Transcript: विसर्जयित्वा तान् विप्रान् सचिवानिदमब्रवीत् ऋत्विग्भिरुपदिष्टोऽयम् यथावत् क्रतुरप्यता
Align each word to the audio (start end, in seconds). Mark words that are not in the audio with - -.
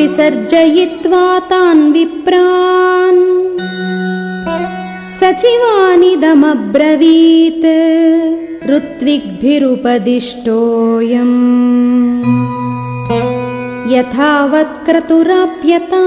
विसर्जयित्वा 0.00 1.22
तान् 1.48 1.82
विप्रान् 1.94 3.18
सचिवानिदमब्रवीत् 5.20 7.66
ऋत्विग्भिरुपदिष्टोऽयम् 8.70 11.36
यथावत् 13.94 14.78
क्रतुरप्यता 14.88 16.02